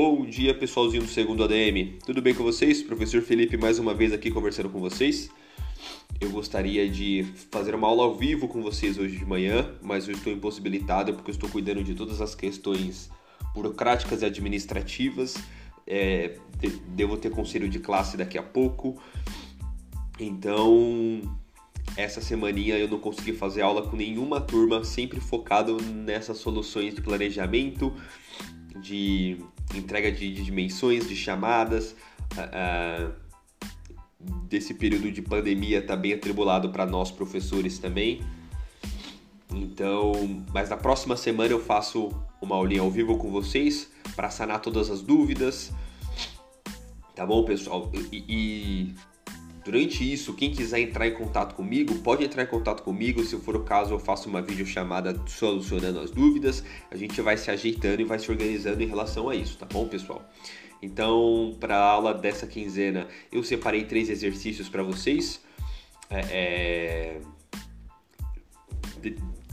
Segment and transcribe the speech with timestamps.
[0.00, 1.98] Bom dia, pessoalzinho do segundo ADM.
[2.06, 2.80] Tudo bem com vocês?
[2.80, 5.28] Professor Felipe mais uma vez aqui conversando com vocês.
[6.20, 10.14] Eu gostaria de fazer uma aula ao vivo com vocês hoje de manhã, mas eu
[10.14, 13.10] estou impossibilitado porque eu estou cuidando de todas as questões
[13.52, 15.34] burocráticas e administrativas.
[15.84, 16.36] É,
[16.90, 19.02] devo ter conselho de classe daqui a pouco.
[20.20, 21.22] Então,
[21.96, 27.00] essa semaninha eu não consegui fazer aula com nenhuma turma, sempre focado nessas soluções de
[27.00, 27.92] planejamento,
[28.80, 29.38] de
[29.74, 31.94] entrega de, de dimensões, de chamadas.
[32.32, 33.12] Uh,
[34.48, 38.22] desse período de pandemia está bem atribulado para nós professores também.
[39.50, 40.12] Então,
[40.52, 42.10] mas na próxima semana eu faço
[42.40, 45.72] uma aulinha ao vivo com vocês para sanar todas as dúvidas.
[47.14, 47.90] Tá bom, pessoal?
[48.12, 48.94] E, e
[49.68, 53.22] Durante isso, quem quiser entrar em contato comigo, pode entrar em contato comigo.
[53.22, 56.64] Se for o caso, eu faço uma videochamada solucionando as dúvidas.
[56.90, 59.86] A gente vai se ajeitando e vai se organizando em relação a isso, tá bom,
[59.86, 60.26] pessoal?
[60.80, 65.38] Então, para a aula dessa quinzena, eu separei três exercícios para vocês.
[66.08, 67.20] É, é...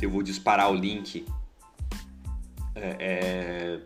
[0.02, 1.25] Eu vou disparar o link
[2.73, 3.79] é, é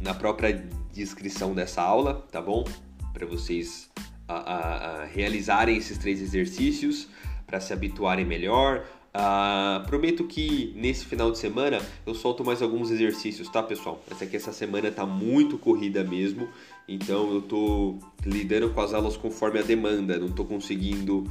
[0.00, 2.64] na própria descrição dessa aula, tá bom?
[3.12, 3.90] Para vocês
[4.28, 7.08] a, a, realizarem esses três exercícios
[7.46, 8.84] para se habituarem melhor.
[9.08, 14.00] Uh, prometo que nesse final de semana eu solto mais alguns exercícios, tá pessoal?
[14.10, 16.46] Essa aqui essa semana tá muito corrida mesmo,
[16.86, 21.24] então eu tô lidando com as aulas conforme a demanda, não tô conseguindo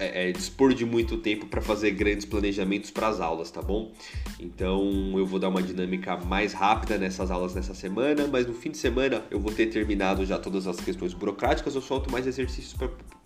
[0.00, 3.92] é, é, dispor de muito tempo para fazer grandes planejamentos para as aulas, tá bom?
[4.38, 8.70] Então eu vou dar uma dinâmica mais rápida nessas aulas nessa semana, mas no fim
[8.70, 12.74] de semana eu vou ter terminado já todas as questões burocráticas, eu solto mais exercícios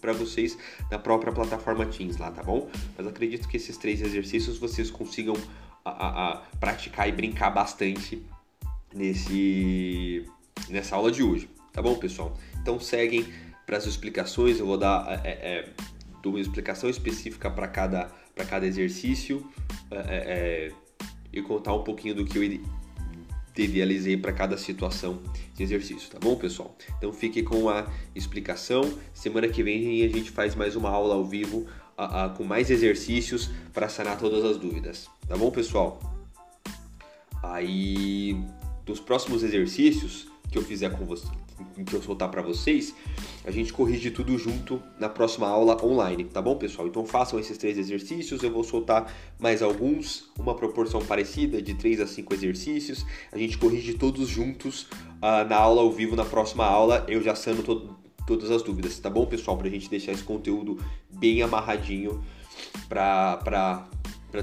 [0.00, 0.58] para vocês
[0.91, 2.69] na própria plataforma Teams lá, tá bom?
[2.98, 5.36] Mas acredito que esses três exercícios vocês consigam
[5.84, 8.20] a, a, a praticar e brincar bastante
[8.92, 10.25] nesse
[10.69, 12.36] nessa aula de hoje, tá bom, pessoal?
[12.61, 13.27] Então seguem
[13.64, 15.68] para as explicações, eu vou dar é, é,
[16.24, 18.11] dou uma explicação específica para cada,
[18.48, 19.46] cada exercício
[19.90, 20.73] é, é, é,
[21.30, 22.61] e contar um pouquinho do que eu
[23.55, 25.23] idealizei para cada situação
[25.55, 26.74] de exercício, tá bom, pessoal?
[26.96, 28.98] Então fique com a explicação.
[29.13, 32.70] Semana que vem a gente faz mais uma aula ao vivo a, a, com mais
[32.70, 36.01] exercícios para sanar todas as dúvidas, tá bom, pessoal?
[37.42, 38.42] Aí,
[38.86, 41.29] dos próximos exercícios que eu fizer com você,
[41.86, 42.94] que eu soltar para vocês,
[43.44, 46.88] a gente corrige tudo junto na próxima aula online, tá bom, pessoal?
[46.88, 52.00] Então façam esses três exercícios, eu vou soltar mais alguns, uma proporção parecida de 3
[52.00, 53.06] a 5 exercícios.
[53.32, 57.34] A gente corrige todos juntos uh, na aula ao vivo, na próxima aula, eu já
[57.34, 59.56] sano to todas as dúvidas, tá bom, pessoal?
[59.58, 60.78] Pra gente deixar esse conteúdo
[61.10, 62.24] bem amarradinho
[62.88, 63.84] pra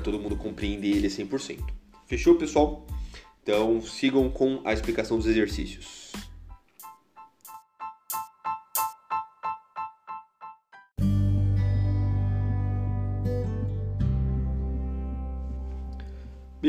[0.03, 1.59] todo mundo compreender ele 100%.
[2.05, 2.85] Fechou, pessoal?
[3.41, 6.00] Então sigam com a explicação dos exercícios.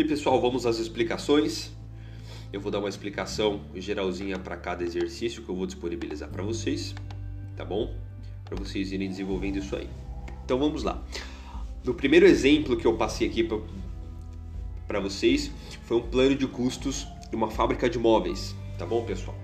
[0.05, 1.71] Pessoal, vamos às explicações.
[2.53, 6.95] Eu vou dar uma explicação geralzinha para cada exercício que eu vou disponibilizar para vocês,
[7.57, 7.95] tá bom?
[8.45, 9.89] Para vocês irem desenvolvendo isso aí.
[10.45, 11.03] Então vamos lá.
[11.85, 13.49] No primeiro exemplo que eu passei aqui
[14.87, 15.51] para vocês
[15.85, 19.37] foi um plano de custos de uma fábrica de móveis, tá bom, pessoal?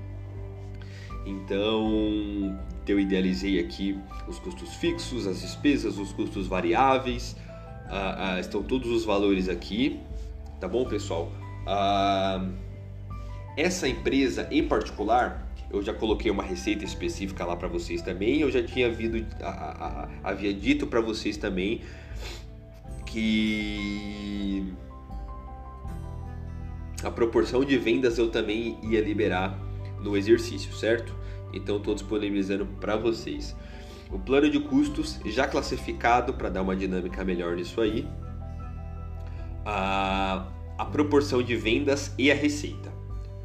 [1.25, 7.37] Então eu idealizei aqui os custos fixos, as despesas, os custos variáveis,
[7.89, 10.01] ah, ah, estão todos os valores aqui
[10.61, 11.31] tá bom, pessoal?
[11.67, 12.47] Ah,
[13.57, 18.41] essa empresa em particular, eu já coloquei uma receita específica lá para vocês também.
[18.41, 21.83] Eu já tinha vindo, a, a, havia dito para vocês também
[23.05, 24.73] que
[27.03, 29.59] a proporção de vendas eu também ia liberar
[30.01, 31.15] no exercício, certo?
[31.53, 33.57] Então estou disponibilizando para vocês.
[34.11, 38.07] O plano de custos já classificado para dar uma dinâmica melhor nisso aí
[39.69, 40.08] a, a
[40.89, 42.93] proporção de vendas e a receita.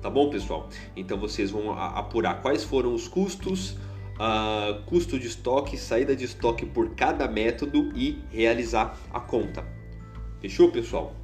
[0.02, 0.70] Tá bom, pessoal?
[0.96, 3.78] Então vocês vão apurar quais foram os custos,
[4.20, 9.66] uh, custo de estoque, saída de estoque por cada método e realizar a conta.
[10.42, 11.16] Fechou, pessoal?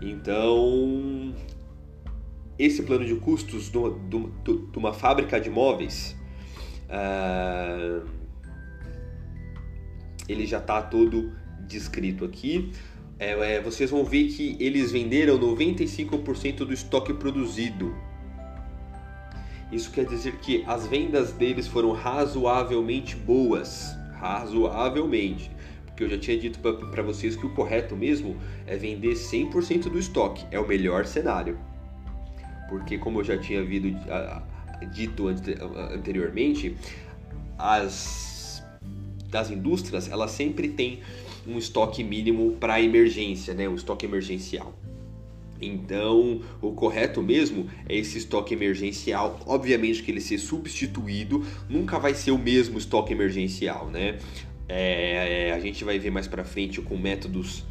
[0.00, 1.34] Então,
[2.58, 6.16] esse plano de custos de uma fábrica de móveis,
[6.88, 8.08] uh,
[10.28, 11.32] ele já está todo
[11.66, 12.72] descrito aqui
[13.18, 17.94] é, é, vocês vão ver que eles venderam 95% do estoque produzido.
[19.70, 23.96] Isso quer dizer que as vendas deles foram razoavelmente boas.
[24.14, 25.50] Razoavelmente.
[25.86, 29.98] Porque eu já tinha dito para vocês que o correto mesmo é vender 100% do
[29.98, 30.44] estoque.
[30.50, 31.58] É o melhor cenário.
[32.68, 33.88] porque como eu já tinha visto,
[34.92, 36.76] dito anteriormente,
[37.58, 38.62] as
[39.28, 41.00] das indústrias elas sempre têm
[41.46, 43.68] um estoque mínimo para emergência, né?
[43.68, 44.74] um estoque emergencial.
[45.60, 49.40] Então, o correto mesmo é esse estoque emergencial.
[49.46, 54.18] Obviamente que ele ser substituído nunca vai ser o mesmo estoque emergencial, né?
[54.68, 57.64] É, a gente vai ver mais para frente com métodos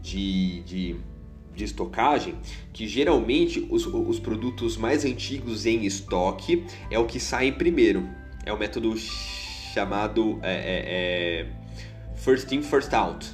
[0.00, 0.96] de, de,
[1.56, 2.36] de, estocagem
[2.72, 8.08] que geralmente os, os produtos mais antigos em estoque é o que sai primeiro.
[8.44, 10.84] É o método chamado é, é,
[11.40, 11.65] é
[12.16, 13.26] first in, first out.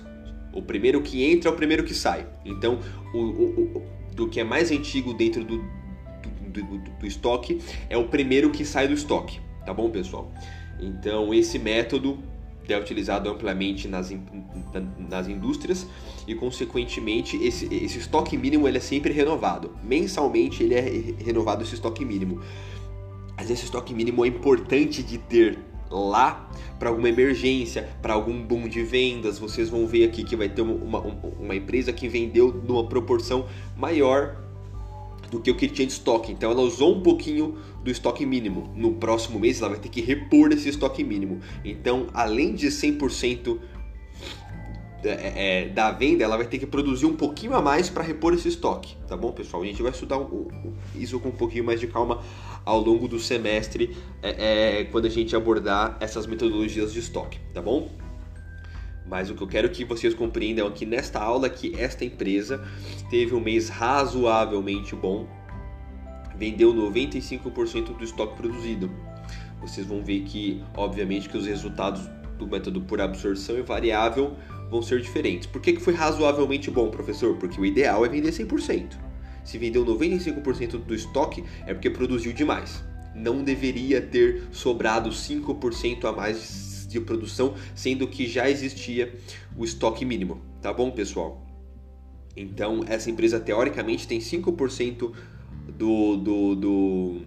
[0.52, 2.26] O primeiro que entra é o primeiro que sai.
[2.44, 2.78] Então,
[3.14, 3.82] o, o, o
[4.14, 5.58] do que é mais antigo dentro do,
[6.48, 9.40] do, do, do estoque é o primeiro que sai do estoque.
[9.64, 10.30] Tá bom, pessoal?
[10.78, 12.18] Então, esse método
[12.68, 14.12] é utilizado amplamente nas,
[15.10, 15.86] nas indústrias
[16.26, 19.76] e, consequentemente, esse, esse estoque mínimo ele é sempre renovado.
[19.82, 22.40] Mensalmente, ele é renovado esse estoque mínimo.
[23.36, 25.58] Mas esse estoque mínimo é importante de ter
[25.92, 26.48] lá
[26.78, 29.38] para alguma emergência, para algum boom de vendas.
[29.38, 30.98] Vocês vão ver aqui que vai ter uma, uma,
[31.38, 33.46] uma empresa que vendeu numa proporção
[33.76, 34.36] maior
[35.30, 36.32] do que o que tinha de estoque.
[36.32, 38.70] Então ela usou um pouquinho do estoque mínimo.
[38.76, 41.40] No próximo mês ela vai ter que repor esse estoque mínimo.
[41.64, 43.58] Então, além de 100%
[45.04, 48.34] é, é, da venda, ela vai ter que produzir um pouquinho a mais para repor
[48.34, 49.62] esse estoque, tá bom, pessoal?
[49.62, 50.20] A gente vai estudar
[50.94, 52.22] isso com um pouquinho mais de calma
[52.64, 57.60] ao longo do semestre, é, é, quando a gente abordar essas metodologias de estoque, tá
[57.60, 57.90] bom?
[59.06, 62.64] Mas o que eu quero que vocês compreendam aqui nesta aula é que esta empresa
[63.10, 65.26] teve um mês razoavelmente bom,
[66.36, 68.90] vendeu 95% do estoque produzido.
[69.60, 72.08] Vocês vão ver que, obviamente, que os resultados
[72.38, 74.36] do método por absorção e variável
[74.70, 75.46] vão ser diferentes.
[75.46, 77.36] Por que, que foi razoavelmente bom, professor?
[77.36, 79.11] Porque o ideal é vender 100%.
[79.44, 82.82] Se vendeu 95% do estoque, é porque produziu demais.
[83.14, 89.14] Não deveria ter sobrado 5% a mais de produção, sendo que já existia
[89.56, 91.44] o estoque mínimo, tá bom, pessoal?
[92.36, 95.12] Então, essa empresa teoricamente tem 5%
[95.68, 97.20] do, do, do,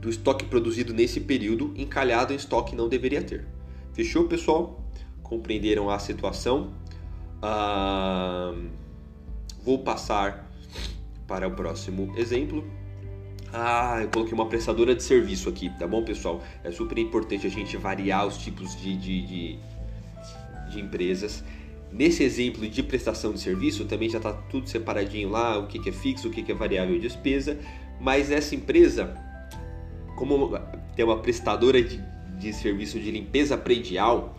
[0.00, 3.46] do estoque produzido nesse período encalhado em estoque não deveria ter.
[3.92, 4.82] Fechou, pessoal?
[5.22, 6.72] Compreenderam a situação?
[7.42, 8.54] Ah,
[9.66, 10.48] vou passar
[11.26, 12.64] para o próximo exemplo.
[13.52, 16.40] Ah, eu coloquei uma prestadora de serviço aqui, tá bom, pessoal?
[16.62, 19.58] É super importante a gente variar os tipos de, de, de,
[20.70, 21.42] de empresas.
[21.90, 25.88] Nesse exemplo de prestação de serviço, também já está tudo separadinho lá, o que, que
[25.88, 27.58] é fixo, o que, que é variável de despesa.
[28.00, 29.14] Mas essa empresa,
[30.14, 30.56] como
[30.94, 32.00] tem uma prestadora de,
[32.38, 34.36] de serviço de limpeza predial,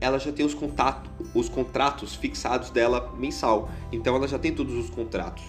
[0.00, 3.70] ela já tem os, contato, os contratos fixados dela mensal.
[3.90, 5.44] Então ela já tem todos os contratos.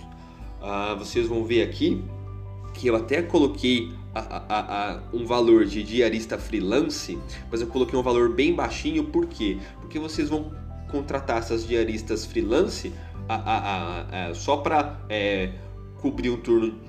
[0.62, 2.04] Ah, vocês vão ver aqui
[2.74, 7.18] que eu até coloquei a, a, a, um valor de diarista freelance,
[7.52, 9.58] mas eu coloquei um valor bem baixinho, por quê?
[9.82, 10.52] Porque vocês vão
[10.90, 12.94] contratar essas diaristas freelance
[14.36, 15.52] só para é,
[16.00, 16.80] cobrir um turno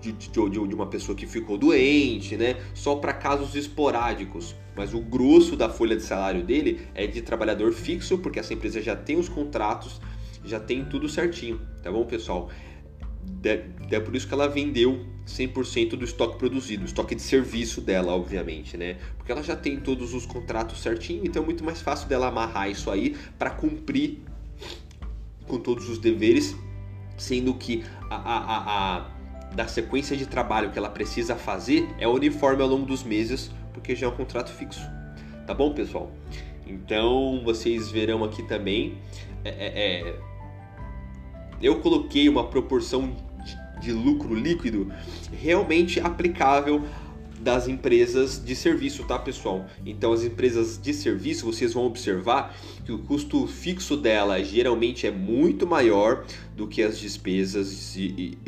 [0.00, 2.56] de, de, de, uma pessoa que ficou doente, né?
[2.74, 4.54] Só para casos esporádicos.
[4.76, 8.80] Mas o grosso da folha de salário dele é de trabalhador fixo, porque essa empresa
[8.80, 10.00] já tem os contratos,
[10.44, 12.50] já tem tudo certinho, tá bom, pessoal?
[13.90, 18.76] É por isso que ela vendeu 100% do estoque produzido, estoque de serviço dela, obviamente,
[18.76, 18.98] né?
[19.16, 22.70] Porque ela já tem todos os contratos certinho, então é muito mais fácil dela amarrar
[22.70, 24.20] isso aí para cumprir
[25.46, 26.56] com todos os deveres,
[27.16, 29.10] sendo que a, a, a,
[29.54, 33.94] da sequência de trabalho que ela precisa fazer é uniforme ao longo dos meses, porque
[33.94, 34.80] já é um contrato fixo.
[35.46, 36.12] Tá bom, pessoal?
[36.66, 38.98] Então vocês verão aqui também.
[39.44, 40.30] É, é, é
[41.60, 43.14] eu coloquei uma proporção
[43.44, 44.90] de, de lucro líquido
[45.32, 46.84] realmente aplicável
[47.40, 49.66] das empresas de serviço, tá pessoal?
[49.84, 52.54] Então as empresas de serviço, vocês vão observar
[52.84, 58.38] que o custo fixo dela geralmente é muito maior do que as despesas e,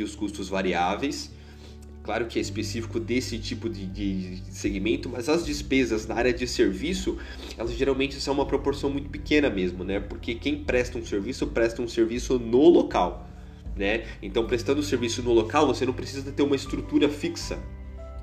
[0.00, 1.30] e os custos variáveis.
[2.04, 6.46] Claro que é específico desse tipo de, de, segmento, mas as despesas na área de
[6.46, 7.16] serviço,
[7.56, 10.00] elas geralmente são uma proporção muito pequena mesmo, né?
[10.00, 13.26] Porque quem presta um serviço, presta um serviço no local,
[13.74, 14.04] né?
[14.20, 17.58] Então, prestando o serviço no local, você não precisa ter uma estrutura fixa,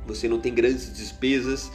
[0.05, 1.71] você não tem grandes despesas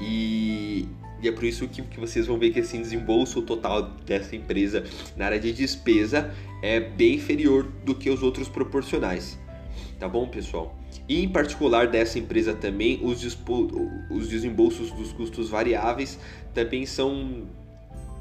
[0.00, 0.88] e,
[1.24, 4.84] e é por isso que, que vocês vão ver que esse desembolso total dessa empresa
[5.16, 9.38] na área de despesa é bem inferior do que os outros proporcionais.
[9.98, 10.76] Tá bom, pessoal?
[11.08, 13.24] E em particular dessa empresa também, os,
[14.10, 16.18] os desembolsos dos custos variáveis
[16.52, 17.44] também são,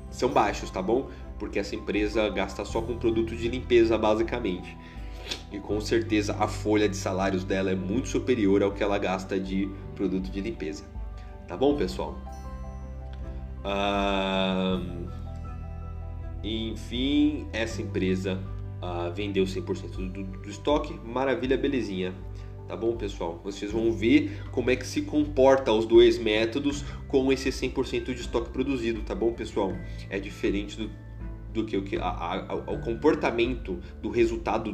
[0.10, 1.10] são baixos, tá bom?
[1.38, 4.78] Porque essa empresa gasta só com produto de limpeza basicamente.
[5.52, 9.38] e com certeza a folha de salários dela é muito superior ao que ela gasta
[9.38, 10.86] de produto de limpeza.
[11.50, 12.18] Tá bom, pessoal?
[13.64, 14.82] Ah,
[16.44, 18.40] enfim, essa empresa
[18.82, 22.14] ah, vendeu 100% do, do estoque, maravilha, belezinha.
[22.68, 23.40] Tá bom, pessoal?
[23.44, 28.22] Vocês vão ver como é que se comporta os dois métodos com esse 100% de
[28.22, 29.74] estoque produzido, tá bom, pessoal?
[30.10, 30.90] É diferente do,
[31.54, 34.74] do que o que o comportamento do resultado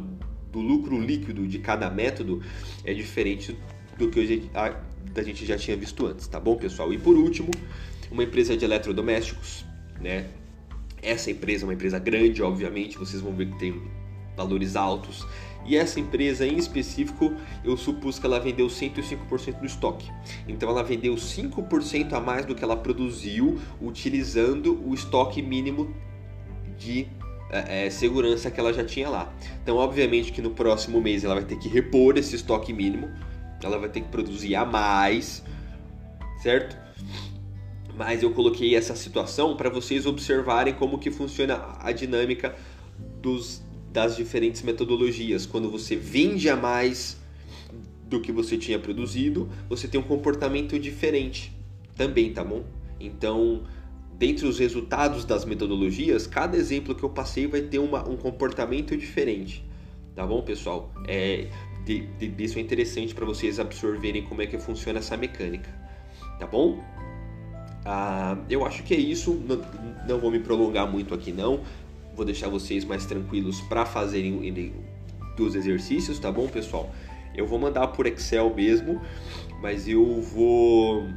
[0.52, 2.42] do lucro líquido de cada método
[2.84, 3.58] é diferente
[3.98, 4.82] do que a,
[5.16, 6.94] a gente já tinha visto antes, tá bom, pessoal?
[6.94, 7.52] E por último,
[8.12, 9.66] uma empresa de eletrodomésticos,
[10.00, 10.28] né?
[11.02, 13.82] Essa empresa é uma empresa grande, obviamente, vocês vão ver que tem
[14.36, 15.26] valores altos.
[15.66, 20.10] E essa empresa em específico, eu supus que ela vendeu 105% do estoque.
[20.48, 25.94] Então ela vendeu 5% a mais do que ela produziu, utilizando o estoque mínimo
[26.78, 27.08] de
[27.52, 29.34] é, é, segurança que ela já tinha lá.
[29.62, 33.10] Então, obviamente que no próximo mês ela vai ter que repor esse estoque mínimo,
[33.62, 35.44] ela vai ter que produzir a mais,
[36.42, 36.78] certo?
[38.00, 42.56] Mas eu coloquei essa situação para vocês observarem como que funciona a dinâmica
[43.22, 45.46] dos, das diferentes metodologias.
[45.46, 47.18] Quando você vende a mais
[48.08, 51.54] do que você tinha produzido, você tem um comportamento diferente
[51.94, 52.64] também, tá bom?
[53.02, 53.64] Então,
[54.18, 58.96] dentre os resultados das metodologias, cada exemplo que eu passei vai ter uma, um comportamento
[58.96, 59.62] diferente.
[60.16, 60.90] Tá bom, pessoal?
[61.06, 61.50] É,
[61.84, 65.70] de, de, isso é interessante para vocês absorverem como é que funciona essa mecânica.
[66.40, 66.82] Tá bom?
[67.86, 69.34] Ah, eu acho que é isso.
[69.34, 69.62] Não,
[70.08, 71.62] não vou me prolongar muito aqui, não.
[72.16, 74.74] Vou deixar vocês mais tranquilos para fazerem
[75.38, 76.94] dos exercícios, tá bom, pessoal?
[77.36, 79.02] Eu vou mandar por Excel mesmo,
[79.62, 81.08] mas eu vou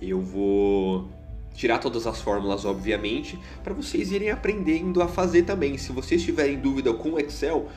[0.00, 1.08] eu vou
[1.54, 5.78] tirar todas as fórmulas, obviamente, para vocês irem aprendendo a fazer também.
[5.78, 7.68] Se vocês tiverem dúvida com o Excel,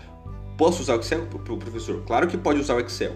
[0.57, 2.03] posso usar o Excel, pro professor?
[2.05, 3.15] Claro que pode usar o Excel.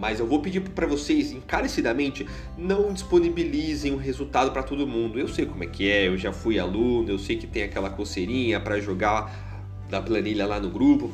[0.00, 2.26] Mas eu vou pedir para vocês, encarecidamente,
[2.56, 5.20] não disponibilizem o resultado para todo mundo.
[5.20, 7.90] Eu sei como é que é, eu já fui aluno, eu sei que tem aquela
[7.90, 11.12] coceirinha para jogar da planilha lá no grupo,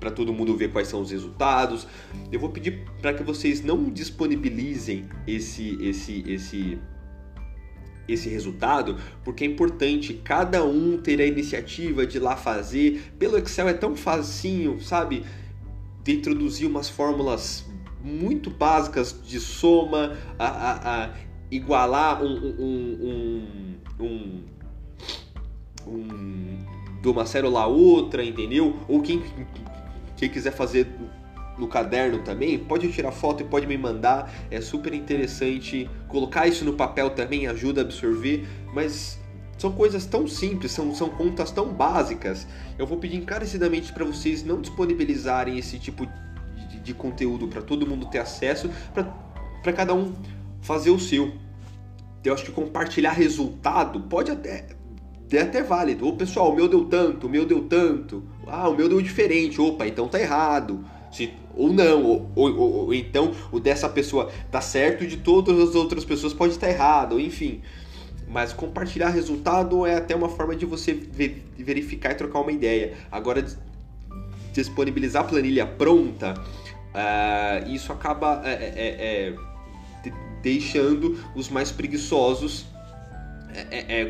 [0.00, 1.86] para todo mundo ver quais são os resultados.
[2.32, 6.78] Eu vou pedir para que vocês não disponibilizem esse esse esse
[8.08, 13.12] esse resultado, porque é importante cada um ter a iniciativa de ir lá fazer.
[13.18, 15.22] Pelo Excel é tão facinho, sabe?
[16.02, 17.64] De introduzir umas fórmulas
[18.04, 21.10] muito básicas de soma, a, a, a
[21.50, 24.42] igualar um, um, um, um,
[25.86, 26.58] um
[27.00, 28.76] de uma célula a outra, entendeu?
[28.86, 29.22] Ou quem,
[30.16, 30.86] quem quiser fazer
[31.58, 34.32] no caderno também, pode tirar foto e pode me mandar.
[34.50, 35.88] É super interessante.
[36.08, 39.18] Colocar isso no papel também ajuda a absorver, mas
[39.56, 42.46] são coisas tão simples, são, são contas tão básicas.
[42.78, 46.12] Eu vou pedir encarecidamente para vocês não disponibilizarem esse tipo de,
[46.84, 50.14] de conteúdo para todo mundo ter acesso, para cada um
[50.60, 51.32] fazer o seu.
[52.22, 54.66] Eu acho que compartilhar resultado pode até
[55.32, 56.06] é até válido.
[56.06, 58.22] Ô pessoal, o meu deu tanto, o meu deu tanto.
[58.46, 59.60] Ah, o meu deu diferente.
[59.60, 60.84] Opa, então tá errado.
[61.10, 65.74] Se, ou não, ou, ou, ou, então o dessa pessoa tá certo de todas as
[65.74, 67.62] outras pessoas pode estar errado, enfim.
[68.28, 70.92] Mas compartilhar resultado é até uma forma de você
[71.56, 72.94] verificar e trocar uma ideia.
[73.10, 73.44] Agora,
[74.52, 76.34] disponibilizar planilha pronta,
[76.94, 79.32] uh, isso acaba é, é,
[80.06, 80.10] é,
[80.42, 82.66] deixando os mais preguiçosos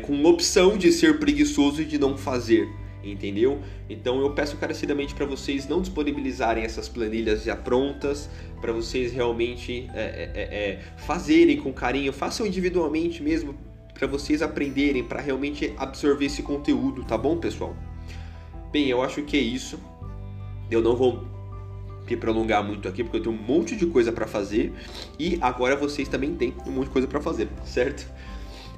[0.07, 2.67] com opção de ser preguiçoso e de não fazer
[3.11, 3.61] entendeu?
[3.89, 9.89] Então eu peço encarecidamente para vocês não disponibilizarem essas planilhas já prontas, para vocês realmente
[9.93, 13.55] é, é, é, é, fazerem com carinho, façam individualmente mesmo,
[13.93, 17.75] para vocês aprenderem, para realmente absorver esse conteúdo, tá bom, pessoal?
[18.71, 19.79] Bem, eu acho que é isso.
[20.69, 21.23] Eu não vou
[22.07, 24.73] me prolongar muito aqui porque eu tenho um monte de coisa para fazer
[25.19, 28.07] e agora vocês também têm um monte de coisa para fazer, certo?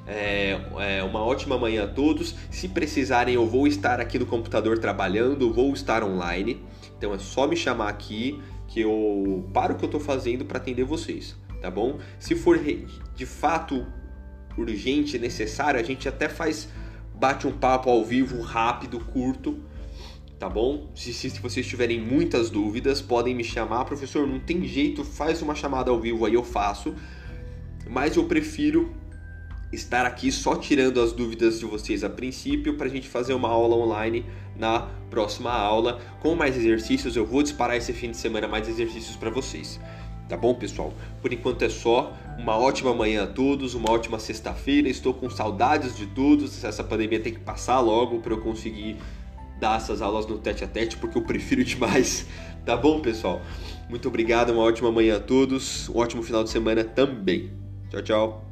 [0.06, 2.34] É, é, uma ótima manhã a todos.
[2.50, 6.64] Se precisarem, eu vou estar aqui no computador trabalhando, vou estar online.
[6.96, 10.58] Então é só me chamar aqui que eu paro o que eu estou fazendo para
[10.58, 11.98] atender vocês, tá bom?
[12.18, 13.86] Se for de fato
[14.56, 16.68] urgente, necessário, a gente até faz
[17.14, 19.58] bate um papo ao vivo rápido, curto,
[20.38, 20.88] tá bom?
[20.94, 24.26] Se, se, vocês tiverem muitas dúvidas, podem me chamar, professor.
[24.26, 26.94] Não tem jeito, faz uma chamada ao vivo aí, eu faço.
[27.88, 28.92] Mas eu prefiro
[29.72, 33.48] estar aqui só tirando as dúvidas de vocês a princípio para a gente fazer uma
[33.48, 34.24] aula online
[34.56, 37.16] na próxima aula com mais exercícios.
[37.16, 39.80] Eu vou disparar esse fim de semana mais exercícios para vocês.
[40.28, 40.92] Tá bom, pessoal?
[41.22, 42.12] Por enquanto é só.
[42.38, 44.88] Uma ótima manhã a todos, uma ótima sexta-feira.
[44.88, 46.62] Estou com saudades de todos.
[46.62, 48.96] Essa pandemia tem que passar logo para eu conseguir
[49.58, 52.26] dar essas aulas no tete a tete, porque eu prefiro demais.
[52.64, 53.42] Tá bom, pessoal?
[53.88, 57.52] Muito obrigado, uma ótima manhã a todos, um ótimo final de semana também.
[57.90, 58.47] Tchau, tchau.